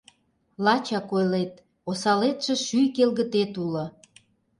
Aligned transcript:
Лачак 0.63 1.09
ойлет: 1.17 1.53
осалетше 1.89 2.53
шӱй 2.65 2.87
келгытет 2.95 3.53
уло. 3.63 3.85